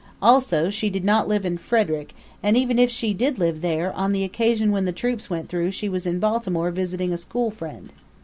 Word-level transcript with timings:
Also, 0.19 0.71
she 0.71 0.89
did 0.89 1.05
not 1.05 1.27
live 1.27 1.45
in 1.45 1.59
Frederick; 1.59 2.15
and 2.41 2.57
even 2.57 2.79
if 2.79 2.89
she 2.89 3.13
did 3.13 3.37
live 3.37 3.61
there, 3.61 3.93
on 3.93 4.13
the 4.13 4.23
occasion 4.23 4.71
when 4.71 4.85
the 4.85 4.91
troops 4.91 5.29
went 5.29 5.47
through 5.47 5.69
she 5.69 5.87
was 5.87 6.07
in 6.07 6.17
Baltimore 6.19 6.71
visiting 6.71 7.13
a 7.13 7.17
school 7.19 7.51
friend. 7.51 7.93